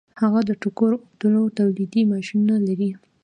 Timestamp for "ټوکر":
0.61-0.89